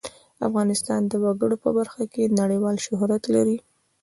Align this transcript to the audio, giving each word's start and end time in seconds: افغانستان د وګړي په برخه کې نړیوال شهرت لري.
افغانستان 0.47 1.01
د 1.07 1.13
وګړي 1.23 1.57
په 1.63 1.69
برخه 1.77 2.03
کې 2.13 2.33
نړیوال 2.41 2.75
شهرت 2.85 3.23
لري. 3.35 3.57